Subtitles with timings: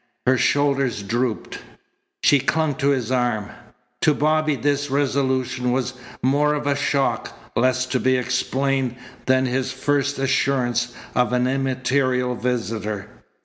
[0.25, 1.59] Her shoulders drooped.
[2.23, 3.51] She clung to his arm.
[4.01, 5.93] To Bobby this resolution was
[6.23, 8.95] more of a shock, less to be explained,
[9.27, 13.09] than his first assurance of an immaterial visitor.